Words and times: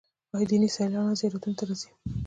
آیا 0.35 0.45
دیني 0.49 0.69
سیلانیان 0.75 1.17
زیارتونو 1.19 1.57
ته 1.59 1.63
راځي؟ 1.69 1.89